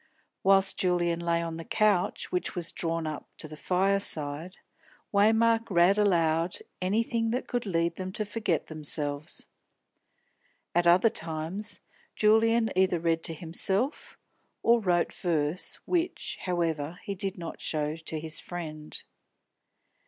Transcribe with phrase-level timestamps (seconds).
[0.41, 4.57] Whilst Julian lay on the couch, which was drawn up to the fireside,
[5.13, 9.45] Waymark read aloud anything that could lead them to forget themselves.
[10.73, 11.81] At other times,
[12.15, 14.17] Julian either read to himself
[14.63, 19.03] or wrote verse, which, however, he did not show to his friend.